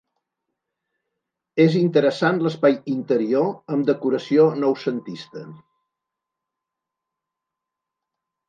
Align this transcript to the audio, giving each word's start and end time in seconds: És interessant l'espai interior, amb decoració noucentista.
És 1.65 1.75
interessant 1.81 2.41
l'espai 2.45 2.79
interior, 2.93 3.53
amb 3.75 3.91
decoració 3.91 4.49
noucentista. 4.65 5.45